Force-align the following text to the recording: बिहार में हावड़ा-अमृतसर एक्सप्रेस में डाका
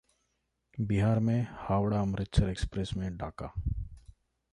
बिहार 0.79 1.19
में 1.19 1.47
हावड़ा-अमृतसर 1.51 2.49
एक्सप्रेस 2.49 2.91
में 2.97 3.17
डाका 3.17 3.53